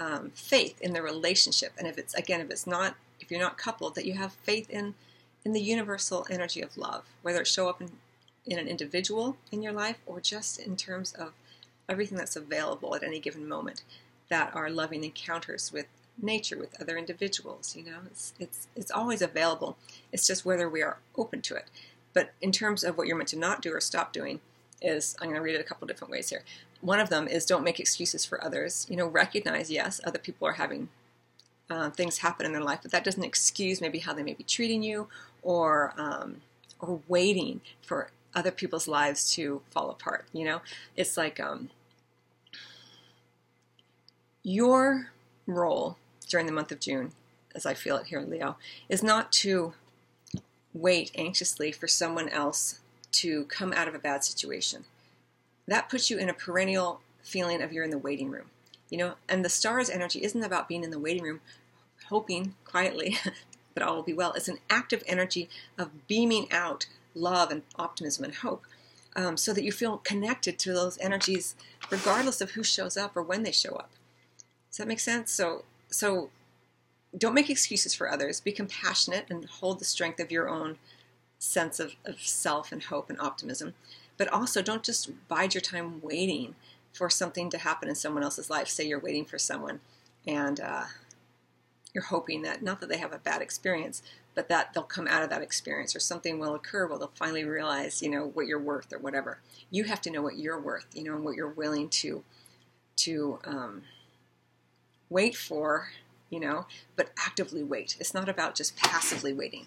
um, 0.00 0.30
faith 0.34 0.80
in 0.80 0.92
the 0.92 1.02
relationship. 1.02 1.72
And 1.76 1.86
if 1.86 1.98
it's 1.98 2.14
again, 2.14 2.40
if 2.40 2.50
it's 2.50 2.66
not, 2.66 2.94
if 3.20 3.30
you're 3.30 3.40
not 3.40 3.58
coupled, 3.58 3.94
that 3.94 4.06
you 4.06 4.14
have 4.14 4.32
faith 4.32 4.70
in 4.70 4.94
in 5.44 5.52
the 5.52 5.60
universal 5.60 6.26
energy 6.30 6.62
of 6.62 6.76
love, 6.78 7.04
whether 7.22 7.42
it 7.42 7.46
show 7.46 7.68
up 7.68 7.82
in 7.82 7.90
in 8.46 8.58
an 8.58 8.68
individual 8.68 9.36
in 9.52 9.60
your 9.60 9.72
life 9.72 9.98
or 10.06 10.20
just 10.20 10.58
in 10.58 10.74
terms 10.74 11.12
of 11.12 11.32
everything 11.88 12.18
that's 12.18 12.36
available 12.36 12.94
at 12.94 13.02
any 13.02 13.20
given 13.20 13.48
moment 13.48 13.82
that 14.28 14.54
are 14.54 14.70
loving 14.70 15.04
encounters 15.04 15.72
with 15.72 15.86
nature 16.20 16.58
with 16.58 16.80
other 16.80 16.96
individuals. 16.96 17.76
You 17.76 17.84
know, 17.84 17.98
it's 18.06 18.34
it's 18.38 18.68
it's 18.76 18.90
always 18.90 19.22
available. 19.22 19.76
It's 20.12 20.26
just 20.26 20.44
whether 20.44 20.68
we 20.68 20.82
are 20.82 20.98
open 21.16 21.40
to 21.42 21.56
it. 21.56 21.66
But 22.12 22.32
in 22.40 22.52
terms 22.52 22.84
of 22.84 22.96
what 22.96 23.06
you're 23.06 23.16
meant 23.16 23.28
to 23.30 23.38
not 23.38 23.62
do 23.62 23.72
or 23.72 23.80
stop 23.80 24.12
doing, 24.12 24.40
is 24.80 25.16
I'm 25.20 25.28
going 25.28 25.36
to 25.36 25.42
read 25.42 25.54
it 25.54 25.60
a 25.60 25.64
couple 25.64 25.86
different 25.86 26.10
ways 26.10 26.30
here. 26.30 26.42
One 26.80 27.00
of 27.00 27.10
them 27.10 27.28
is 27.28 27.44
don't 27.44 27.64
make 27.64 27.80
excuses 27.80 28.24
for 28.24 28.42
others. 28.42 28.86
You 28.88 28.96
know, 28.96 29.06
recognize 29.06 29.70
yes, 29.70 30.00
other 30.04 30.18
people 30.18 30.46
are 30.46 30.52
having 30.52 30.88
uh, 31.70 31.90
things 31.90 32.18
happen 32.18 32.46
in 32.46 32.52
their 32.52 32.62
life, 32.62 32.80
but 32.82 32.92
that 32.92 33.04
doesn't 33.04 33.24
excuse 33.24 33.80
maybe 33.80 33.98
how 33.98 34.14
they 34.14 34.22
may 34.22 34.34
be 34.34 34.44
treating 34.44 34.82
you 34.82 35.08
or 35.42 35.92
um, 35.96 36.40
or 36.80 37.00
waiting 37.08 37.60
for 37.82 38.10
other 38.34 38.50
people's 38.50 38.86
lives 38.86 39.32
to 39.34 39.60
fall 39.70 39.90
apart. 39.90 40.26
You 40.32 40.44
know, 40.44 40.60
it's 40.96 41.16
like 41.16 41.40
um, 41.40 41.70
your 44.42 45.10
role 45.46 45.96
during 46.28 46.46
the 46.46 46.52
month 46.52 46.72
of 46.72 46.80
June, 46.80 47.12
as 47.54 47.66
I 47.66 47.74
feel 47.74 47.96
it 47.96 48.06
here, 48.06 48.20
Leo, 48.20 48.56
is 48.88 49.02
not 49.02 49.32
to 49.32 49.74
wait 50.72 51.10
anxiously 51.14 51.72
for 51.72 51.88
someone 51.88 52.28
else 52.28 52.80
to 53.10 53.44
come 53.44 53.72
out 53.72 53.88
of 53.88 53.94
a 53.94 53.98
bad 53.98 54.24
situation. 54.24 54.84
That 55.66 55.88
puts 55.88 56.10
you 56.10 56.18
in 56.18 56.28
a 56.28 56.34
perennial 56.34 57.00
feeling 57.22 57.62
of 57.62 57.72
you're 57.72 57.84
in 57.84 57.90
the 57.90 57.98
waiting 57.98 58.30
room. 58.30 58.46
You 58.90 58.98
know, 58.98 59.14
and 59.28 59.44
the 59.44 59.50
stars 59.50 59.90
energy 59.90 60.22
isn't 60.22 60.42
about 60.42 60.68
being 60.68 60.82
in 60.82 60.90
the 60.90 60.98
waiting 60.98 61.24
room 61.24 61.40
hoping 62.08 62.54
quietly 62.64 63.18
that 63.74 63.86
all 63.86 63.96
will 63.96 64.02
be 64.02 64.14
well. 64.14 64.32
It's 64.32 64.48
an 64.48 64.58
active 64.70 65.02
energy 65.06 65.48
of 65.76 66.06
beaming 66.06 66.50
out 66.50 66.86
love 67.14 67.50
and 67.50 67.62
optimism 67.76 68.24
and 68.24 68.34
hope 68.34 68.64
um, 69.16 69.36
so 69.36 69.52
that 69.52 69.64
you 69.64 69.72
feel 69.72 69.98
connected 69.98 70.58
to 70.60 70.72
those 70.72 70.98
energies 70.98 71.54
regardless 71.90 72.40
of 72.40 72.52
who 72.52 72.62
shows 72.62 72.96
up 72.96 73.16
or 73.16 73.22
when 73.22 73.42
they 73.42 73.52
show 73.52 73.74
up. 73.74 73.90
That 74.78 74.88
make 74.88 75.00
sense? 75.00 75.30
So 75.30 75.64
so 75.88 76.30
don't 77.16 77.34
make 77.34 77.50
excuses 77.50 77.94
for 77.94 78.10
others. 78.10 78.40
Be 78.40 78.52
compassionate 78.52 79.26
and 79.30 79.44
hold 79.44 79.78
the 79.78 79.84
strength 79.84 80.20
of 80.20 80.30
your 80.30 80.48
own 80.48 80.76
sense 81.38 81.80
of, 81.80 81.94
of 82.04 82.20
self 82.20 82.72
and 82.72 82.82
hope 82.82 83.10
and 83.10 83.20
optimism. 83.20 83.74
But 84.16 84.28
also, 84.28 84.62
don't 84.62 84.82
just 84.82 85.10
bide 85.28 85.54
your 85.54 85.60
time 85.60 86.00
waiting 86.02 86.54
for 86.92 87.08
something 87.08 87.50
to 87.50 87.58
happen 87.58 87.88
in 87.88 87.94
someone 87.94 88.24
else's 88.24 88.50
life. 88.50 88.68
Say 88.68 88.86
you're 88.86 88.98
waiting 88.98 89.24
for 89.24 89.38
someone 89.38 89.80
and 90.26 90.58
uh, 90.60 90.84
you're 91.94 92.04
hoping 92.04 92.42
that, 92.42 92.62
not 92.62 92.80
that 92.80 92.88
they 92.88 92.98
have 92.98 93.12
a 93.12 93.18
bad 93.18 93.40
experience, 93.40 94.02
but 94.34 94.48
that 94.48 94.74
they'll 94.74 94.82
come 94.82 95.06
out 95.06 95.22
of 95.22 95.30
that 95.30 95.42
experience 95.42 95.94
or 95.94 96.00
something 96.00 96.38
will 96.38 96.54
occur 96.54 96.86
where 96.86 96.98
they'll 96.98 97.12
finally 97.14 97.44
realize, 97.44 98.02
you 98.02 98.10
know, 98.10 98.26
what 98.26 98.46
you're 98.46 98.58
worth 98.58 98.92
or 98.92 98.98
whatever. 98.98 99.38
You 99.70 99.84
have 99.84 100.00
to 100.02 100.10
know 100.10 100.22
what 100.22 100.36
you're 100.36 100.60
worth, 100.60 100.86
you 100.94 101.04
know, 101.04 101.14
and 101.14 101.24
what 101.24 101.36
you're 101.36 101.48
willing 101.48 101.88
to, 101.90 102.24
to, 102.96 103.38
um, 103.44 103.82
wait 105.10 105.36
for, 105.36 105.90
you 106.30 106.40
know, 106.40 106.66
but 106.96 107.10
actively 107.18 107.62
wait. 107.62 107.96
It's 107.98 108.14
not 108.14 108.28
about 108.28 108.54
just 108.54 108.76
passively 108.76 109.32
waiting, 109.32 109.66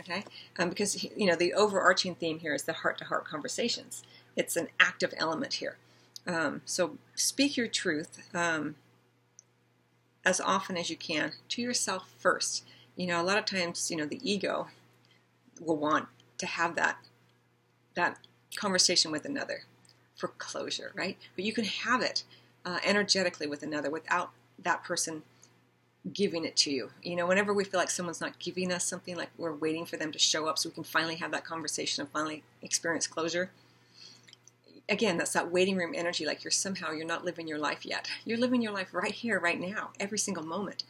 okay? 0.00 0.24
Um, 0.58 0.68
because, 0.68 1.02
you 1.02 1.26
know, 1.26 1.36
the 1.36 1.54
overarching 1.54 2.14
theme 2.14 2.38
here 2.38 2.54
is 2.54 2.64
the 2.64 2.72
heart 2.72 2.98
to 2.98 3.04
heart 3.04 3.24
conversations. 3.24 4.02
It's 4.36 4.56
an 4.56 4.68
active 4.78 5.12
element 5.16 5.54
here. 5.54 5.76
Um, 6.26 6.60
so 6.64 6.98
speak 7.14 7.56
your 7.56 7.68
truth 7.68 8.28
um, 8.34 8.76
as 10.24 10.40
often 10.40 10.76
as 10.76 10.90
you 10.90 10.96
can 10.96 11.32
to 11.48 11.62
yourself 11.62 12.08
first. 12.18 12.64
You 12.96 13.06
know, 13.06 13.20
a 13.20 13.24
lot 13.24 13.38
of 13.38 13.44
times, 13.46 13.90
you 13.90 13.96
know, 13.96 14.06
the 14.06 14.20
ego 14.28 14.68
will 15.60 15.76
want 15.76 16.08
to 16.38 16.46
have 16.46 16.74
that 16.76 16.98
that 17.94 18.18
conversation 18.56 19.10
with 19.10 19.24
another 19.24 19.64
for 20.14 20.28
closure, 20.28 20.92
right? 20.94 21.16
But 21.34 21.44
you 21.44 21.52
can 21.52 21.64
have 21.64 22.02
it 22.02 22.24
uh, 22.64 22.78
energetically 22.84 23.46
with 23.46 23.62
another 23.62 23.90
without 23.90 24.30
that 24.62 24.84
person 24.84 25.22
giving 26.12 26.44
it 26.44 26.56
to 26.56 26.70
you. 26.70 26.90
You 27.02 27.16
know, 27.16 27.26
whenever 27.26 27.52
we 27.52 27.64
feel 27.64 27.80
like 27.80 27.90
someone's 27.90 28.20
not 28.20 28.38
giving 28.38 28.72
us 28.72 28.84
something, 28.84 29.16
like 29.16 29.30
we're 29.36 29.54
waiting 29.54 29.84
for 29.84 29.96
them 29.96 30.12
to 30.12 30.18
show 30.18 30.46
up 30.46 30.58
so 30.58 30.68
we 30.68 30.74
can 30.74 30.84
finally 30.84 31.16
have 31.16 31.30
that 31.32 31.44
conversation 31.44 32.02
and 32.02 32.10
finally 32.10 32.42
experience 32.62 33.06
closure. 33.06 33.50
Again, 34.88 35.18
that's 35.18 35.34
that 35.34 35.50
waiting 35.50 35.76
room 35.76 35.92
energy, 35.94 36.24
like 36.24 36.44
you're 36.44 36.50
somehow 36.50 36.92
you're 36.92 37.06
not 37.06 37.24
living 37.24 37.46
your 37.46 37.58
life 37.58 37.84
yet. 37.84 38.08
You're 38.24 38.38
living 38.38 38.62
your 38.62 38.72
life 38.72 38.94
right 38.94 39.12
here, 39.12 39.38
right 39.38 39.60
now, 39.60 39.90
every 40.00 40.18
single 40.18 40.44
moment. 40.44 40.84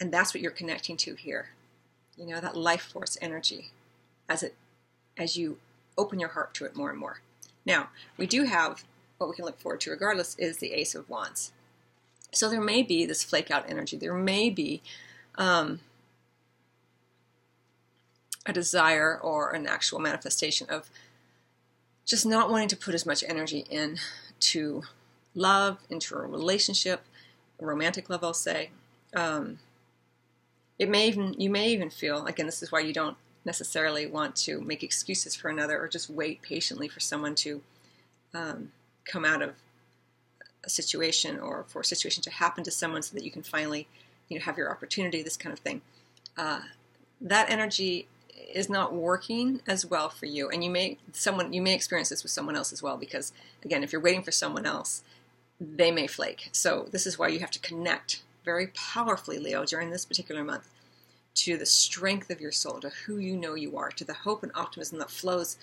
And 0.00 0.10
that's 0.10 0.32
what 0.32 0.40
you're 0.40 0.50
connecting 0.50 0.96
to 0.98 1.14
here. 1.14 1.50
You 2.16 2.26
know, 2.26 2.40
that 2.40 2.56
life 2.56 2.82
force 2.82 3.18
energy 3.20 3.70
as 4.28 4.42
it 4.42 4.54
as 5.18 5.36
you 5.36 5.58
open 5.98 6.18
your 6.18 6.30
heart 6.30 6.54
to 6.54 6.64
it 6.64 6.76
more 6.76 6.90
and 6.90 6.98
more. 6.98 7.20
Now, 7.66 7.90
we 8.16 8.26
do 8.26 8.44
have 8.44 8.84
what 9.18 9.28
we 9.28 9.36
can 9.36 9.44
look 9.44 9.60
forward 9.60 9.80
to 9.82 9.90
regardless 9.90 10.34
is 10.38 10.58
the 10.58 10.72
Ace 10.72 10.94
of 10.94 11.08
Wands. 11.10 11.52
So 12.32 12.48
there 12.48 12.60
may 12.60 12.82
be 12.82 13.06
this 13.06 13.24
flake 13.24 13.50
out 13.50 13.68
energy. 13.68 13.96
There 13.96 14.14
may 14.14 14.50
be 14.50 14.82
um, 15.36 15.80
a 18.46 18.52
desire 18.52 19.18
or 19.18 19.50
an 19.50 19.66
actual 19.66 19.98
manifestation 19.98 20.68
of 20.70 20.90
just 22.06 22.26
not 22.26 22.50
wanting 22.50 22.68
to 22.68 22.76
put 22.76 22.94
as 22.94 23.06
much 23.06 23.24
energy 23.26 23.64
in 23.70 23.98
to 24.40 24.82
love, 25.34 25.78
into 25.88 26.14
a 26.14 26.26
relationship, 26.26 27.02
a 27.60 27.66
romantic 27.66 28.10
love, 28.10 28.24
I'll 28.24 28.34
say. 28.34 28.70
Um, 29.14 29.58
it 30.78 30.88
may 30.88 31.08
even 31.08 31.34
you 31.38 31.50
may 31.50 31.68
even 31.70 31.90
feel 31.90 32.26
again. 32.26 32.46
This 32.46 32.62
is 32.62 32.72
why 32.72 32.80
you 32.80 32.92
don't 32.92 33.16
necessarily 33.44 34.06
want 34.06 34.34
to 34.36 34.60
make 34.60 34.82
excuses 34.82 35.34
for 35.34 35.48
another 35.48 35.80
or 35.80 35.88
just 35.88 36.10
wait 36.10 36.42
patiently 36.42 36.88
for 36.88 37.00
someone 37.00 37.34
to 37.34 37.62
um, 38.34 38.72
come 39.04 39.24
out 39.24 39.42
of 39.42 39.54
a 40.64 40.70
situation 40.70 41.38
or 41.38 41.64
for 41.68 41.80
a 41.80 41.84
situation 41.84 42.22
to 42.22 42.30
happen 42.30 42.64
to 42.64 42.70
someone 42.70 43.02
so 43.02 43.14
that 43.14 43.24
you 43.24 43.30
can 43.30 43.42
finally 43.42 43.88
you 44.28 44.38
know 44.38 44.44
have 44.44 44.56
your 44.56 44.70
opportunity 44.70 45.22
this 45.22 45.36
kind 45.36 45.52
of 45.52 45.58
thing. 45.58 45.82
Uh, 46.36 46.60
that 47.20 47.50
energy 47.50 48.06
is 48.54 48.68
not 48.68 48.94
working 48.94 49.60
as 49.66 49.86
well 49.86 50.08
for 50.08 50.26
you. 50.26 50.48
And 50.48 50.64
you 50.64 50.70
may 50.70 50.98
someone 51.12 51.52
you 51.52 51.62
may 51.62 51.74
experience 51.74 52.08
this 52.08 52.22
with 52.22 52.32
someone 52.32 52.56
else 52.56 52.72
as 52.72 52.82
well 52.82 52.96
because 52.96 53.32
again 53.64 53.82
if 53.82 53.92
you're 53.92 54.00
waiting 54.00 54.22
for 54.22 54.32
someone 54.32 54.66
else 54.66 55.02
they 55.60 55.90
may 55.90 56.06
flake. 56.06 56.48
So 56.52 56.88
this 56.90 57.06
is 57.06 57.18
why 57.18 57.28
you 57.28 57.40
have 57.40 57.50
to 57.50 57.58
connect 57.58 58.22
very 58.44 58.68
powerfully 58.68 59.38
leo 59.38 59.64
during 59.64 59.90
this 59.90 60.06
particular 60.06 60.42
month 60.42 60.68
to 61.34 61.56
the 61.56 61.66
strength 61.66 62.30
of 62.30 62.40
your 62.40 62.50
soul 62.50 62.80
to 62.80 62.90
who 63.06 63.18
you 63.18 63.36
know 63.36 63.54
you 63.54 63.76
are 63.76 63.90
to 63.90 64.04
the 64.04 64.14
hope 64.14 64.42
and 64.42 64.50
optimism 64.54 64.98
that 64.98 65.10
flows 65.10 65.58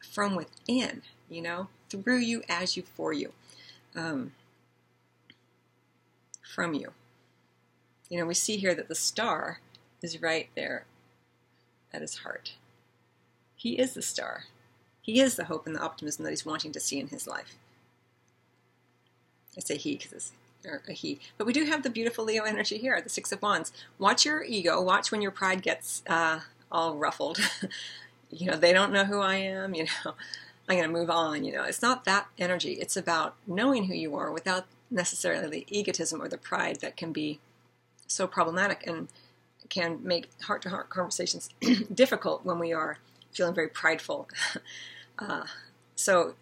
from 0.00 0.34
within 0.34 1.02
you 1.28 1.42
know 1.42 1.68
through 1.90 2.18
you 2.18 2.42
as 2.48 2.76
you 2.76 2.82
for 2.82 3.12
you. 3.12 3.32
Um, 3.94 4.32
from 6.42 6.74
you. 6.74 6.92
You 8.08 8.18
know, 8.18 8.26
we 8.26 8.34
see 8.34 8.56
here 8.56 8.74
that 8.74 8.88
the 8.88 8.94
star 8.94 9.60
is 10.02 10.20
right 10.20 10.48
there 10.54 10.84
at 11.92 12.02
his 12.02 12.18
heart. 12.18 12.54
He 13.56 13.78
is 13.78 13.94
the 13.94 14.02
star. 14.02 14.44
He 15.00 15.20
is 15.20 15.36
the 15.36 15.44
hope 15.44 15.66
and 15.66 15.74
the 15.74 15.80
optimism 15.80 16.24
that 16.24 16.30
he's 16.30 16.46
wanting 16.46 16.72
to 16.72 16.80
see 16.80 16.98
in 16.98 17.08
his 17.08 17.26
life. 17.26 17.56
I 19.56 19.60
say 19.60 19.76
he 19.76 19.96
because 19.96 20.12
it's 20.12 20.32
a 20.88 20.92
he. 20.92 21.20
But 21.36 21.46
we 21.46 21.52
do 21.52 21.64
have 21.64 21.82
the 21.82 21.90
beautiful 21.90 22.24
Leo 22.24 22.44
energy 22.44 22.78
here, 22.78 23.00
the 23.00 23.08
Six 23.08 23.32
of 23.32 23.42
Wands. 23.42 23.72
Watch 23.98 24.24
your 24.24 24.42
ego. 24.42 24.80
Watch 24.80 25.10
when 25.10 25.22
your 25.22 25.30
pride 25.30 25.62
gets 25.62 26.02
uh, 26.06 26.40
all 26.70 26.96
ruffled. 26.96 27.38
you 28.30 28.50
know, 28.50 28.56
they 28.56 28.72
don't 28.72 28.92
know 28.92 29.04
who 29.04 29.20
I 29.20 29.36
am. 29.36 29.74
You 29.74 29.84
know, 29.84 30.14
I'm 30.68 30.76
going 30.76 30.82
to 30.82 30.88
move 30.88 31.10
on. 31.10 31.44
You 31.44 31.52
know, 31.52 31.64
it's 31.64 31.82
not 31.82 32.04
that 32.04 32.28
energy. 32.38 32.74
It's 32.74 32.96
about 32.96 33.34
knowing 33.46 33.84
who 33.84 33.94
you 33.94 34.14
are 34.16 34.30
without 34.30 34.66
necessarily 34.92 35.48
the 35.48 35.66
egotism 35.68 36.20
or 36.20 36.28
the 36.28 36.38
pride 36.38 36.80
that 36.80 36.96
can 36.96 37.12
be 37.12 37.40
so 38.06 38.26
problematic 38.26 38.86
and 38.86 39.08
can 39.68 39.98
make 40.02 40.28
heart 40.42 40.62
to 40.62 40.68
heart 40.68 40.90
conversations 40.90 41.48
difficult 41.94 42.44
when 42.44 42.58
we 42.58 42.72
are 42.72 42.98
feeling 43.32 43.54
very 43.54 43.68
prideful. 43.68 44.28
Uh, 45.18 45.44
so, 45.94 46.34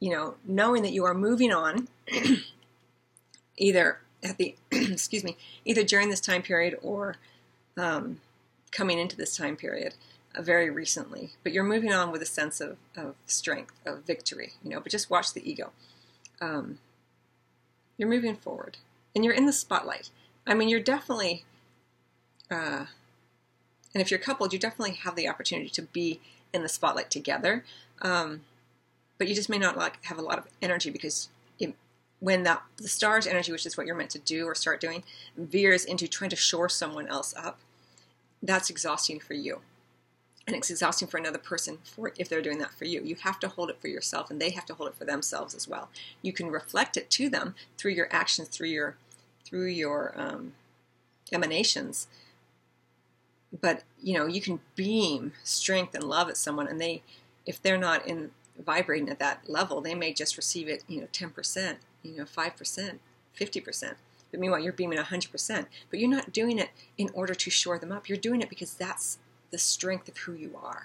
you 0.00 0.10
know, 0.10 0.34
knowing 0.44 0.82
that 0.82 0.92
you 0.92 1.04
are 1.04 1.14
moving 1.14 1.52
on, 1.52 1.88
either 3.56 4.00
at 4.22 4.36
the, 4.36 4.56
excuse 4.70 5.22
me, 5.24 5.36
either 5.64 5.84
during 5.84 6.10
this 6.10 6.20
time 6.20 6.42
period 6.42 6.76
or 6.82 7.14
um, 7.78 8.20
coming 8.72 8.98
into 8.98 9.16
this 9.16 9.36
time 9.36 9.56
period 9.56 9.94
uh, 10.34 10.42
very 10.42 10.68
recently, 10.68 11.30
but 11.42 11.52
you're 11.52 11.64
moving 11.64 11.92
on 11.92 12.10
with 12.10 12.20
a 12.20 12.26
sense 12.26 12.60
of, 12.60 12.76
of 12.96 13.14
strength, 13.26 13.74
of 13.86 14.04
victory, 14.04 14.54
you 14.62 14.68
know, 14.68 14.80
but 14.80 14.92
just 14.92 15.08
watch 15.08 15.32
the 15.32 15.48
ego. 15.48 15.70
Um, 16.40 16.78
you're 18.00 18.08
moving 18.08 18.34
forward 18.34 18.78
and 19.14 19.22
you're 19.22 19.34
in 19.34 19.44
the 19.44 19.52
spotlight. 19.52 20.08
I 20.46 20.54
mean, 20.54 20.70
you're 20.70 20.80
definitely, 20.80 21.44
uh, 22.50 22.86
and 23.94 24.00
if 24.00 24.10
you're 24.10 24.18
coupled, 24.18 24.54
you 24.54 24.58
definitely 24.58 24.94
have 24.94 25.16
the 25.16 25.28
opportunity 25.28 25.68
to 25.68 25.82
be 25.82 26.18
in 26.54 26.62
the 26.62 26.68
spotlight 26.68 27.10
together. 27.10 27.62
Um, 28.00 28.40
but 29.18 29.28
you 29.28 29.34
just 29.34 29.50
may 29.50 29.58
not 29.58 29.76
like 29.76 30.02
have 30.06 30.16
a 30.18 30.22
lot 30.22 30.38
of 30.38 30.46
energy 30.62 30.88
because 30.88 31.28
it, 31.58 31.74
when 32.20 32.42
that 32.44 32.62
the 32.78 32.88
star's 32.88 33.26
energy, 33.26 33.52
which 33.52 33.66
is 33.66 33.76
what 33.76 33.86
you're 33.86 33.94
meant 33.94 34.10
to 34.10 34.18
do 34.18 34.46
or 34.46 34.54
start 34.54 34.80
doing, 34.80 35.04
veers 35.36 35.84
into 35.84 36.08
trying 36.08 36.30
to 36.30 36.36
shore 36.36 36.70
someone 36.70 37.06
else 37.06 37.34
up, 37.36 37.58
that's 38.42 38.70
exhausting 38.70 39.20
for 39.20 39.34
you 39.34 39.60
and 40.52 40.58
it's 40.58 40.70
exhausting 40.70 41.06
for 41.06 41.18
another 41.18 41.38
person 41.38 41.78
for 41.84 42.12
if 42.18 42.28
they're 42.28 42.42
doing 42.42 42.58
that 42.58 42.74
for 42.74 42.84
you. 42.84 43.02
You 43.02 43.16
have 43.22 43.38
to 43.40 43.48
hold 43.48 43.70
it 43.70 43.80
for 43.80 43.88
yourself, 43.88 44.30
and 44.30 44.40
they 44.40 44.50
have 44.50 44.66
to 44.66 44.74
hold 44.74 44.88
it 44.88 44.96
for 44.96 45.04
themselves 45.04 45.54
as 45.54 45.68
well. 45.68 45.88
You 46.22 46.32
can 46.32 46.50
reflect 46.50 46.96
it 46.96 47.08
to 47.10 47.28
them 47.28 47.54
through 47.78 47.92
your 47.92 48.08
actions, 48.10 48.48
through 48.48 48.68
your 48.68 48.96
through 49.44 49.66
your 49.66 50.12
um, 50.16 50.54
emanations. 51.32 52.08
But 53.58 53.84
you 54.02 54.18
know, 54.18 54.26
you 54.26 54.40
can 54.40 54.60
beam 54.74 55.32
strength 55.44 55.94
and 55.94 56.04
love 56.04 56.28
at 56.28 56.36
someone, 56.36 56.66
and 56.66 56.80
they, 56.80 57.02
if 57.46 57.62
they're 57.62 57.78
not 57.78 58.06
in 58.06 58.32
vibrating 58.58 59.08
at 59.08 59.18
that 59.20 59.48
level, 59.48 59.80
they 59.80 59.94
may 59.94 60.12
just 60.12 60.36
receive 60.36 60.68
it, 60.68 60.82
you 60.88 61.00
know, 61.00 61.08
ten 61.12 61.30
percent, 61.30 61.78
you 62.02 62.16
know, 62.16 62.24
five 62.24 62.56
percent, 62.56 63.00
fifty 63.32 63.60
percent. 63.60 63.96
But 64.30 64.40
meanwhile, 64.40 64.60
you're 64.60 64.72
beaming 64.72 64.98
100%. 64.98 65.66
But 65.90 65.98
you're 65.98 66.08
not 66.08 66.32
doing 66.32 66.60
it 66.60 66.70
in 66.96 67.10
order 67.14 67.34
to 67.34 67.50
shore 67.50 67.80
them 67.80 67.90
up. 67.90 68.08
You're 68.08 68.16
doing 68.16 68.40
it 68.40 68.48
because 68.48 68.74
that's 68.74 69.18
the 69.50 69.58
strength 69.58 70.08
of 70.08 70.18
who 70.18 70.32
you 70.32 70.58
are. 70.62 70.84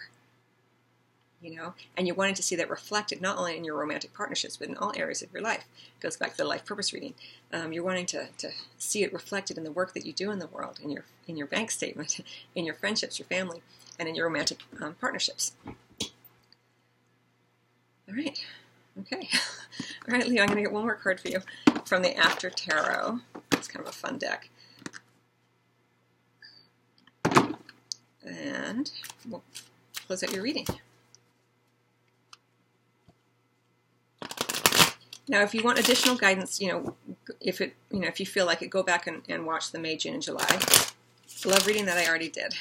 You 1.41 1.55
know, 1.55 1.74
and 1.95 2.07
you're 2.07 2.15
wanting 2.15 2.34
to 2.36 2.43
see 2.43 2.55
that 2.55 2.69
reflected 2.72 3.22
not 3.22 3.38
only 3.38 3.55
in 3.55 3.63
your 3.63 3.77
romantic 3.77 4.13
partnerships, 4.15 4.57
but 4.57 4.67
in 4.69 4.77
all 4.77 4.93
areas 4.95 5.22
of 5.22 5.31
your 5.31 5.43
life. 5.43 5.65
It 5.75 6.01
goes 6.01 6.17
back 6.17 6.31
to 6.31 6.38
the 6.38 6.45
life 6.45 6.65
purpose 6.65 6.91
reading. 6.91 7.13
Um, 7.53 7.72
you're 7.72 7.84
wanting 7.84 8.07
to, 8.07 8.29
to 8.39 8.50
see 8.79 9.03
it 9.03 9.13
reflected 9.13 9.57
in 9.57 9.63
the 9.63 9.72
work 9.72 9.93
that 9.93 10.07
you 10.07 10.13
do 10.13 10.31
in 10.31 10.39
the 10.39 10.48
world, 10.48 10.79
in 10.81 10.89
your 10.89 11.03
in 11.27 11.38
your 11.38 11.45
bank 11.45 11.69
statement, 11.69 12.19
in 12.55 12.65
your 12.65 12.74
friendships, 12.74 13.19
your 13.19 13.27
family, 13.27 13.62
and 14.00 14.10
in 14.10 14.15
your 14.15 14.25
romantic 14.25 14.60
um, 14.81 14.95
partnerships. 14.95 15.53
All 18.07 18.15
right. 18.15 18.43
Okay. 19.01 19.29
All 20.07 20.17
right, 20.17 20.27
Leo, 20.27 20.41
I'm 20.41 20.48
going 20.48 20.57
to 20.57 20.63
get 20.63 20.72
one 20.72 20.84
more 20.84 20.95
card 20.95 21.19
for 21.19 21.27
you 21.27 21.41
from 21.86 22.01
the 22.01 22.15
After 22.17 22.50
Tarot. 22.50 23.19
It's 23.51 23.67
kind 23.67 23.86
of 23.86 23.89
a 23.89 23.95
fun 23.95 24.17
deck. 24.17 24.50
And 28.25 28.91
we'll 29.29 29.44
close 30.08 30.24
out 30.24 30.34
your 30.34 30.44
reading. 30.44 30.65
Now, 35.27 35.41
if 35.41 35.55
you 35.55 35.63
want 35.63 35.79
additional 35.79 36.15
guidance, 36.15 36.62
you 36.62 36.67
know, 36.67 36.96
if 37.41 37.60
it, 37.60 37.75
you 37.91 38.00
know, 38.00 38.08
if 38.08 38.20
you 38.20 38.25
feel 38.25 38.46
like 38.46 38.62
it, 38.62 38.70
go 38.70 38.84
back 38.84 39.08
and, 39.08 39.24
and 39.27 39.46
watch 39.46 39.72
the 39.72 39.79
May, 39.79 39.98
June, 39.98 40.13
and 40.13 40.22
July. 40.24 40.60
Love 41.46 41.65
reading 41.67 41.86
that 41.86 41.98
I 41.98 42.08
already 42.08 42.29
did. 42.29 42.53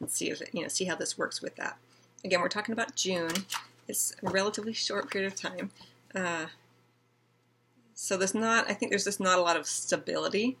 Let's 0.00 0.14
see 0.14 0.30
if 0.30 0.40
it, 0.40 0.50
you 0.52 0.62
know, 0.62 0.68
see 0.68 0.86
how 0.86 0.94
this 0.94 1.18
works 1.18 1.42
with 1.42 1.56
that. 1.56 1.76
Again, 2.24 2.40
we're 2.40 2.48
talking 2.48 2.72
about 2.72 2.94
June. 2.94 3.30
It's 3.86 4.14
a 4.22 4.30
relatively 4.30 4.72
short 4.72 5.10
period 5.10 5.32
of 5.32 5.38
time. 5.38 5.70
Uh, 6.14 6.46
so 7.94 8.16
there's 8.16 8.34
not, 8.34 8.70
I 8.70 8.74
think 8.74 8.90
there's 8.90 9.04
just 9.04 9.20
not 9.20 9.38
a 9.38 9.42
lot 9.42 9.56
of 9.56 9.66
stability 9.66 10.56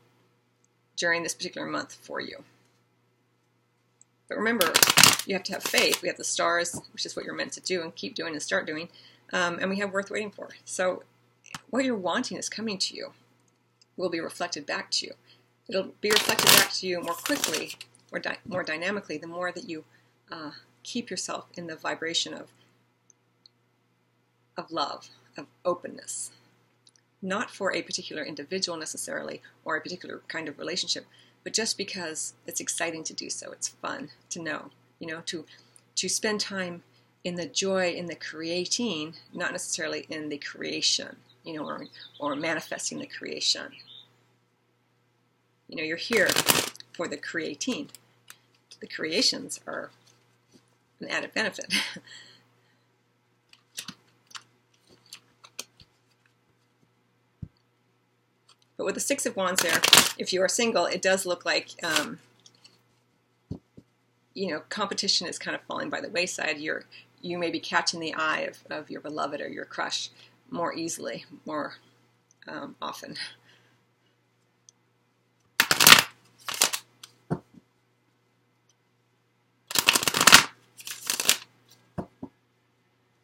during 0.96 1.22
this 1.22 1.34
particular 1.34 1.66
month 1.66 1.94
for 1.94 2.20
you. 2.20 2.44
But 4.28 4.38
remember, 4.38 4.72
you 5.26 5.34
have 5.34 5.42
to 5.44 5.52
have 5.52 5.62
faith. 5.62 6.02
We 6.02 6.08
have 6.08 6.18
the 6.18 6.24
stars, 6.24 6.78
which 6.92 7.06
is 7.06 7.16
what 7.16 7.24
you're 7.24 7.34
meant 7.34 7.52
to 7.52 7.60
do 7.60 7.82
and 7.82 7.94
keep 7.94 8.14
doing 8.14 8.34
and 8.34 8.42
start 8.42 8.66
doing. 8.66 8.88
Um, 9.32 9.58
and 9.60 9.70
we 9.70 9.78
have 9.78 9.92
worth 9.92 10.10
waiting 10.10 10.30
for. 10.30 10.48
So 10.64 11.02
what 11.70 11.84
you're 11.84 11.96
wanting 11.96 12.38
is 12.38 12.48
coming 12.48 12.78
to 12.78 12.94
you, 12.94 13.12
will 13.96 14.08
be 14.08 14.20
reflected 14.20 14.64
back 14.64 14.90
to 14.92 15.06
you. 15.06 15.12
It'll 15.68 15.92
be 16.00 16.10
reflected 16.10 16.46
back 16.46 16.72
to 16.74 16.86
you 16.86 17.02
more 17.02 17.14
quickly, 17.14 17.74
or 18.10 18.18
di- 18.18 18.38
more 18.46 18.62
dynamically, 18.62 19.18
the 19.18 19.26
more 19.26 19.52
that 19.52 19.68
you 19.68 19.84
uh, 20.30 20.52
keep 20.82 21.10
yourself 21.10 21.46
in 21.54 21.66
the 21.66 21.76
vibration 21.76 22.32
of 22.32 22.48
of 24.56 24.72
love, 24.72 25.10
of 25.36 25.46
openness. 25.64 26.32
Not 27.22 27.48
for 27.50 27.72
a 27.72 27.82
particular 27.82 28.24
individual 28.24 28.76
necessarily, 28.76 29.40
or 29.64 29.76
a 29.76 29.80
particular 29.80 30.22
kind 30.26 30.48
of 30.48 30.58
relationship, 30.58 31.06
but 31.44 31.52
just 31.52 31.78
because 31.78 32.34
it's 32.46 32.60
exciting 32.60 33.04
to 33.04 33.14
do 33.14 33.30
so. 33.30 33.52
It's 33.52 33.68
fun 33.68 34.10
to 34.30 34.42
know, 34.42 34.70
you 34.98 35.06
know, 35.06 35.22
to 35.26 35.44
to 35.96 36.08
spend 36.08 36.40
time 36.40 36.82
in 37.24 37.34
the 37.34 37.46
joy 37.46 37.90
in 37.90 38.06
the 38.06 38.14
creating, 38.14 39.14
not 39.32 39.52
necessarily 39.52 40.06
in 40.08 40.28
the 40.28 40.38
creation, 40.38 41.16
you 41.44 41.54
know, 41.54 41.66
or, 41.66 41.86
or 42.20 42.36
manifesting 42.36 42.98
the 42.98 43.06
creation. 43.06 43.72
You 45.68 45.76
know, 45.76 45.82
you're 45.82 45.96
here 45.96 46.28
for 46.92 47.08
the 47.08 47.16
creating. 47.16 47.90
The 48.80 48.86
creations 48.86 49.60
are 49.66 49.90
an 51.00 51.08
added 51.08 51.34
benefit. 51.34 51.74
But 58.78 58.86
with 58.86 58.94
the 58.94 59.00
Six 59.00 59.26
of 59.26 59.36
Wands 59.36 59.60
there, 59.60 59.80
if 60.16 60.32
you 60.32 60.40
are 60.40 60.48
single, 60.48 60.86
it 60.86 61.02
does 61.02 61.26
look 61.26 61.44
like, 61.44 61.70
um, 61.82 62.20
you 64.34 64.46
know, 64.46 64.62
competition 64.68 65.26
is 65.26 65.36
kind 65.36 65.56
of 65.56 65.62
falling 65.62 65.90
by 65.90 66.00
the 66.00 66.08
wayside. 66.08 66.58
You're, 66.58 66.84
you 67.20 67.38
may 67.38 67.50
be 67.50 67.58
catching 67.58 67.98
the 67.98 68.14
eye 68.14 68.42
of, 68.42 68.62
of 68.70 68.88
your 68.88 69.00
beloved 69.00 69.40
or 69.40 69.48
your 69.48 69.64
crush 69.64 70.10
more 70.48 70.72
easily, 70.72 71.24
more 71.44 71.74
um, 72.46 72.76
often. 72.80 73.16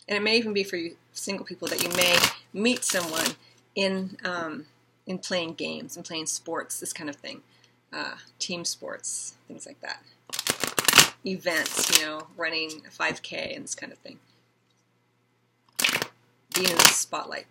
And 0.07 0.19
it 0.19 0.23
may 0.23 0.37
even 0.37 0.53
be 0.53 0.65
for 0.65 0.77
you 0.77 0.97
single 1.13 1.47
people 1.47 1.69
that 1.69 1.83
you 1.83 1.89
may 1.91 2.19
meet 2.53 2.85
someone 2.85 3.37
in 3.75 4.19
um, 4.25 4.67
in 5.07 5.19
playing 5.19 5.55
games 5.55 5.97
and 5.97 6.05
playing 6.05 6.27
sports, 6.27 6.81
this 6.81 6.93
kind 6.93 7.11
of 7.11 7.17
thing, 7.17 7.43
uh, 7.93 8.15
team 8.39 8.65
sports, 8.65 9.35
things 9.47 9.67
like 9.67 9.81
that, 9.81 10.03
events, 11.27 11.99
you 11.99 12.07
know, 12.07 12.27
running 12.37 12.83
a 12.87 12.91
5K 12.91 13.55
and 13.55 13.65
this 13.65 13.75
kind 13.75 13.93
of 13.93 13.99
thing, 13.99 14.19
being 16.55 16.71
in 16.71 16.77
the 16.77 16.89
spotlight. 16.89 17.47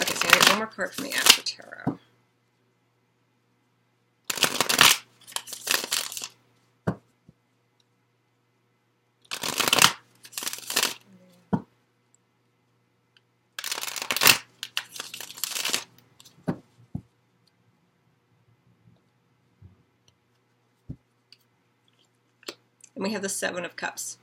Okay, 0.00 0.14
so 0.14 0.28
I 0.28 0.30
get 0.30 0.48
one 0.50 0.58
more 0.58 0.66
card 0.66 0.94
from 0.94 1.04
the 1.04 1.12
Astro 1.14 1.42
Tarot. 1.44 1.98
And 22.95 22.95
we 23.06 23.12
have 23.12 23.22
the 23.22 23.28
Seven 23.28 23.64
of 23.64 23.76
Cups. 23.76 24.18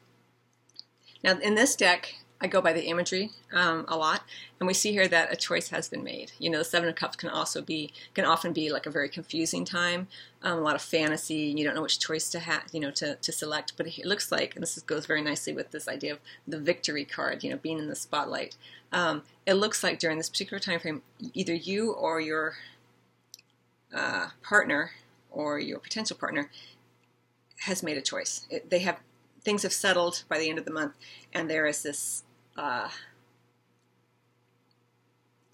Now, 1.24 1.40
in 1.40 1.56
this 1.56 1.74
deck, 1.76 2.16
I 2.42 2.48
go 2.48 2.60
by 2.60 2.74
the 2.74 2.84
imagery 2.84 3.32
um, 3.54 3.86
a 3.88 3.96
lot, 3.96 4.24
and 4.60 4.68
we 4.68 4.74
see 4.74 4.92
here 4.92 5.08
that 5.08 5.32
a 5.32 5.38
choice 5.38 5.70
has 5.70 5.88
been 5.88 6.04
made. 6.04 6.34
You 6.38 6.50
know, 6.50 6.58
the 6.58 6.66
Seven 6.66 6.90
of 6.90 6.96
Cups 6.96 7.16
can 7.16 7.30
also 7.30 7.62
be 7.62 7.94
can 8.14 8.26
often 8.26 8.52
be 8.52 8.70
like 8.74 8.86
a 8.86 8.92
very 8.92 9.08
confusing 9.08 9.64
time, 9.64 10.10
um, 10.42 10.58
a 10.58 10.62
lot 10.62 10.76
of 10.76 10.82
fantasy, 10.82 11.50
and 11.50 11.58
you 11.58 11.64
don't 11.64 11.76
know 11.76 11.82
which 11.82 11.98
choice 11.98 12.30
to 12.32 12.40
have, 12.40 12.64
you 12.74 12.82
know, 12.82 12.92
to, 12.92 13.16
to 13.16 13.32
select. 13.32 13.78
But 13.78 13.88
it 13.88 14.06
looks 14.06 14.34
like, 14.34 14.54
and 14.54 14.62
this 14.62 14.78
goes 14.82 15.06
very 15.06 15.22
nicely 15.22 15.54
with 15.54 15.72
this 15.72 15.88
idea 15.88 16.12
of 16.12 16.20
the 16.46 16.60
victory 16.60 17.06
card, 17.06 17.42
you 17.42 17.52
know, 17.52 17.58
being 17.58 17.80
in 17.80 17.88
the 17.88 17.96
spotlight. 17.96 18.58
Um, 18.92 19.24
it 19.46 19.54
looks 19.54 19.82
like 19.82 19.98
during 19.98 20.18
this 20.18 20.30
particular 20.30 20.60
time 20.60 20.82
frame, 20.82 21.04
either 21.34 21.54
you 21.54 21.94
or 21.94 22.20
your 22.20 22.56
uh, 23.96 24.28
partner 24.42 24.92
or 25.32 25.58
your 25.58 25.80
potential 25.80 26.18
partner 26.18 26.50
has 27.66 27.84
made 27.84 27.98
a 27.98 28.02
choice. 28.02 28.46
It, 28.50 28.70
they 28.70 28.80
have 28.80 29.00
things 29.42 29.64
have 29.64 29.74
settled 29.74 30.24
by 30.30 30.40
the 30.40 30.50
end 30.50 30.58
of 30.58 30.66
the 30.66 30.72
month, 30.72 30.94
and 31.34 31.50
there 31.50 31.66
is 31.66 31.84
this 31.84 32.24
uh, 32.58 32.90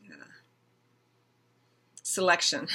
uh, 0.08 0.30
selection 2.04 2.68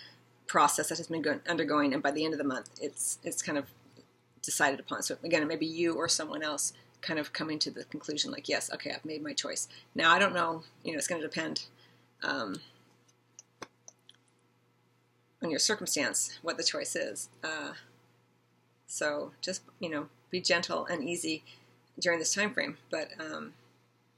process 0.46 0.88
that 0.88 0.98
has 0.98 1.08
been 1.08 1.22
go- 1.22 1.40
undergoing, 1.48 1.92
and 1.94 2.02
by 2.02 2.10
the 2.10 2.24
end 2.24 2.34
of 2.34 2.38
the 2.38 2.44
month, 2.44 2.70
it's 2.80 3.18
it's 3.22 3.42
kind 3.42 3.58
of 3.58 3.66
decided 4.42 4.80
upon. 4.80 5.02
So 5.02 5.16
again, 5.22 5.42
it 5.42 5.48
may 5.48 5.56
be 5.56 5.66
you 5.66 5.94
or 5.94 6.08
someone 6.08 6.42
else 6.42 6.72
kind 7.00 7.18
of 7.18 7.32
coming 7.32 7.58
to 7.58 7.70
the 7.70 7.84
conclusion, 7.84 8.30
like, 8.30 8.48
yes, 8.48 8.70
okay, 8.72 8.92
I've 8.94 9.04
made 9.04 9.22
my 9.22 9.32
choice. 9.32 9.68
Now 9.94 10.12
I 10.12 10.18
don't 10.18 10.34
know. 10.34 10.62
You 10.84 10.92
know, 10.92 10.98
it's 10.98 11.08
going 11.08 11.20
to 11.20 11.26
depend. 11.26 11.64
Um, 12.22 12.60
on 15.42 15.50
your 15.50 15.58
circumstance, 15.58 16.38
what 16.42 16.56
the 16.56 16.62
choice 16.62 16.94
is. 16.94 17.28
Uh, 17.42 17.72
so 18.92 19.32
just 19.40 19.62
you 19.80 19.88
know, 19.88 20.06
be 20.30 20.40
gentle 20.40 20.84
and 20.84 21.02
easy 21.02 21.42
during 21.98 22.18
this 22.18 22.34
time 22.34 22.52
frame. 22.52 22.76
But 22.90 23.08
um, 23.18 23.54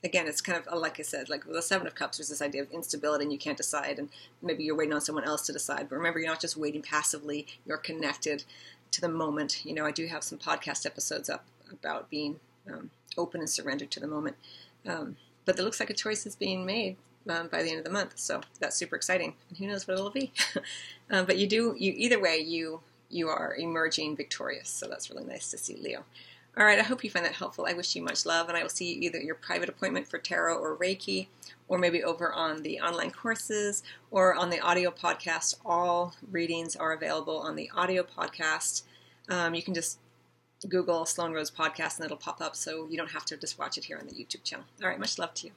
again, 0.03 0.27
it's 0.27 0.41
kind 0.41 0.61
of 0.67 0.79
like 0.79 0.99
I 0.99 1.05
said, 1.05 1.29
like 1.29 1.47
with 1.47 1.55
the 1.55 1.63
Seven 1.63 1.87
of 1.87 1.95
Cups, 1.95 2.19
there's 2.19 2.29
this 2.29 2.43
idea 2.43 2.63
of 2.63 2.73
instability, 2.73 3.23
and 3.23 3.33
you 3.33 3.39
can't 3.39 3.57
decide, 3.57 4.01
and 4.01 4.09
maybe 4.43 4.65
you're 4.65 4.77
waiting 4.77 4.93
on 4.93 5.01
someone 5.01 5.25
else 5.25 5.47
to 5.47 5.53
decide. 5.53 5.89
But 5.89 5.97
remember, 5.97 6.19
you're 6.19 6.29
not 6.29 6.41
just 6.41 6.57
waiting 6.57 6.83
passively; 6.83 7.47
you're 7.65 7.79
connected 7.79 8.43
to 8.91 9.01
the 9.01 9.09
moment. 9.09 9.65
You 9.65 9.75
know, 9.75 9.87
I 9.87 9.93
do 9.93 10.09
have 10.09 10.25
some 10.25 10.39
podcast 10.39 10.87
episodes 10.87 11.31
up 11.31 11.45
about 11.71 12.11
being 12.11 12.41
um, 12.69 12.91
open 13.17 13.41
and 13.41 13.49
surrendered 13.49 13.93
to 13.93 14.01
the 14.01 14.09
moment. 14.09 14.37
Um, 14.87 15.17
but 15.45 15.57
it 15.57 15.63
looks 15.63 15.79
like 15.79 15.91
a 15.91 15.95
choice 15.95 16.27
is 16.27 16.35
being 16.35 16.67
made 16.67 16.97
um, 17.29 17.47
by 17.47 17.63
the 17.63 17.71
end 17.71 17.79
of 17.79 17.85
the 17.85 17.91
month, 17.91 18.15
so 18.17 18.41
that's 18.59 18.75
super 18.75 18.97
exciting. 18.97 19.35
And 19.49 19.59
who 19.59 19.69
knows 19.69 19.87
what 19.87 19.95
it'll 19.95 20.11
be? 20.11 20.33
uh, 21.13 21.23
but 21.23 21.39
you 21.39 21.47
do, 21.47 21.77
you 21.79 21.93
either 21.97 22.21
way, 22.21 22.39
you 22.39 22.81
you 23.15 23.29
are 23.29 23.55
emerging 23.57 24.17
victorious. 24.17 24.69
So 24.69 24.89
that's 24.89 25.11
really 25.11 25.25
nice 25.25 25.51
to 25.53 25.59
see, 25.59 25.77
Leo. 25.77 26.05
All 26.57 26.65
right, 26.65 26.79
I 26.79 26.83
hope 26.83 27.03
you 27.03 27.11
find 27.11 27.25
that 27.25 27.33
helpful. 27.33 27.67
I 27.69 27.73
wish 27.73 27.97
you 27.97 28.03
much 28.03 28.27
love, 28.27 28.49
and 28.49 28.57
I 28.57 28.63
will 28.63 28.69
see 28.69 28.95
you 28.95 29.01
either 29.03 29.19
at 29.19 29.25
your 29.25 29.35
private 29.35 29.69
appointment 29.69 30.07
for 30.07 30.19
tarot 30.19 30.59
or 30.59 30.77
Reiki, 30.77 31.27
or 31.67 31.79
maybe 31.79 32.03
over 32.05 32.33
on 32.33 32.63
the 32.63 32.79
online 32.81 33.11
courses 33.11 33.83
or 34.11 34.35
on 34.35 34.51
the 34.51 34.61
audio 34.61 34.91
podcast. 34.91 35.57
All 35.65 36.15
readings 36.31 36.77
are 36.77 36.93
available 36.93 37.39
on 37.39 37.57
the 37.57 37.71
audio 37.75 38.05
podcast. 38.05 38.83
Um, 39.29 39.55
you 39.55 39.63
can 39.63 39.75
just 39.75 39.99
Google 40.69 41.07
Sloan 41.07 41.33
Rhodes 41.33 41.51
Podcast 41.51 41.97
and 41.97 42.05
it'll 42.05 42.17
pop 42.17 42.41
up, 42.41 42.55
so 42.57 42.87
you 42.89 42.97
don't 42.97 43.11
have 43.11 43.25
to 43.27 43.37
just 43.37 43.59
watch 43.59 43.77
it 43.77 43.85
here 43.85 43.99
on 43.99 44.07
the 44.07 44.15
YouTube 44.15 44.45
channel. 44.45 44.67
All 44.83 44.89
right, 44.89 44.99
much 44.99 45.19
love 45.19 45.35
to 45.35 45.49
you. 45.49 45.53